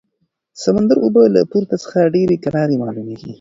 د 0.55 0.57
سمندر 0.63 0.97
اوبه 1.01 1.23
له 1.35 1.41
پورته 1.51 1.75
څخه 1.83 2.11
ډېرې 2.15 2.35
کرارې 2.43 2.75
معلومېدې. 2.83 3.27